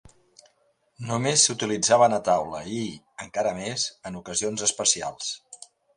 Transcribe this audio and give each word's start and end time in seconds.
Només 1.09 1.43
s'utilitzaven 1.49 2.17
a 2.17 2.19
taula, 2.29 2.61
i 2.77 2.79
ara 2.95 3.27
encara 3.27 3.53
més, 3.59 3.85
en 4.11 4.19
ocasions 4.23 4.65
especials. 4.71 5.29